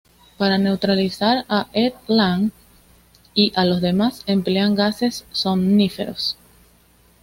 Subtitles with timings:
[0.39, 2.49] Para neutralizar a Ed, "Lang"
[3.35, 6.37] y a los demás, emplean gases somníferos.